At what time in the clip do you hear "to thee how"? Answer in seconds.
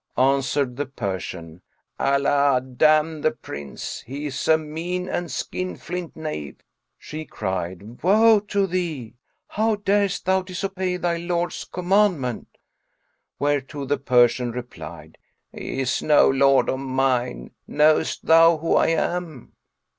8.39-9.75